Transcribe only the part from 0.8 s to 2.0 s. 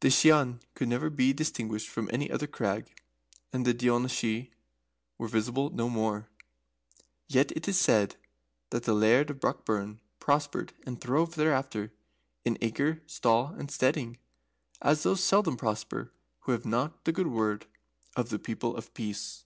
never be distinguished